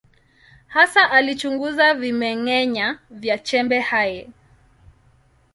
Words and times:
Hasa 0.73 1.01
alichunguza 1.11 1.93
vimeng’enya 1.93 2.99
vya 3.19 3.37
chembe 3.47 3.79
hai. 3.79 4.27